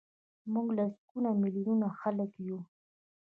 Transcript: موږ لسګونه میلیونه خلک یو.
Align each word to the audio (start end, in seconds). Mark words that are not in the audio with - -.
موږ 0.53 0.67
لسګونه 0.77 1.29
میلیونه 1.41 1.87
خلک 1.99 2.31
یو. 2.47 2.59